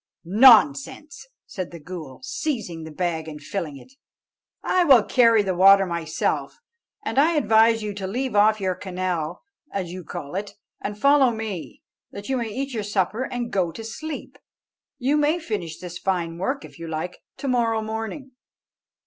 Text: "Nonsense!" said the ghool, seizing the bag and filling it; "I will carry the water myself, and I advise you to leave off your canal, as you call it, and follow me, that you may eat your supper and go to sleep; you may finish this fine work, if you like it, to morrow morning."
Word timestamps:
"Nonsense!" 0.25 1.27
said 1.45 1.69
the 1.69 1.79
ghool, 1.79 2.21
seizing 2.23 2.85
the 2.85 2.91
bag 2.91 3.27
and 3.27 3.39
filling 3.39 3.77
it; 3.77 3.93
"I 4.63 4.83
will 4.83 5.03
carry 5.03 5.43
the 5.43 5.53
water 5.53 5.85
myself, 5.85 6.57
and 7.05 7.19
I 7.19 7.33
advise 7.35 7.83
you 7.83 7.93
to 7.93 8.07
leave 8.07 8.35
off 8.35 8.59
your 8.59 8.73
canal, 8.73 9.43
as 9.71 9.91
you 9.93 10.03
call 10.03 10.33
it, 10.33 10.55
and 10.81 10.97
follow 10.99 11.29
me, 11.29 11.83
that 12.09 12.29
you 12.29 12.37
may 12.37 12.49
eat 12.49 12.73
your 12.73 12.81
supper 12.81 13.25
and 13.25 13.51
go 13.53 13.71
to 13.71 13.83
sleep; 13.83 14.39
you 14.97 15.17
may 15.17 15.37
finish 15.37 15.77
this 15.77 15.99
fine 15.99 16.39
work, 16.39 16.65
if 16.65 16.79
you 16.79 16.87
like 16.87 17.13
it, 17.13 17.19
to 17.37 17.47
morrow 17.47 17.83
morning." 17.83 18.31